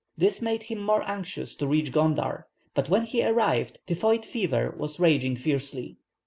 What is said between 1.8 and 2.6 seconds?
Gondar,